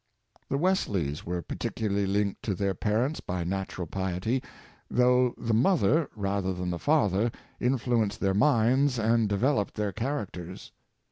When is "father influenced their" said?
6.79-8.33